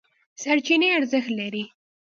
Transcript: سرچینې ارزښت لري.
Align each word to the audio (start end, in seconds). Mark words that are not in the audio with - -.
سرچینې 0.41 0.87
ارزښت 0.97 1.27
لري. 1.39 1.63